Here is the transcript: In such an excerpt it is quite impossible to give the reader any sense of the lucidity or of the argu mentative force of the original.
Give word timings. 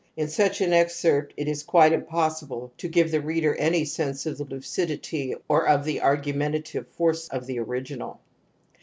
In 0.17 0.29
such 0.29 0.61
an 0.61 0.73
excerpt 0.73 1.31
it 1.37 1.47
is 1.47 1.61
quite 1.61 1.93
impossible 1.93 2.71
to 2.79 2.87
give 2.87 3.11
the 3.11 3.21
reader 3.21 3.53
any 3.53 3.85
sense 3.85 4.25
of 4.25 4.39
the 4.39 4.45
lucidity 4.45 5.35
or 5.47 5.67
of 5.67 5.85
the 5.85 5.97
argu 5.99 6.33
mentative 6.33 6.87
force 6.87 7.27
of 7.27 7.45
the 7.45 7.59
original. 7.59 8.19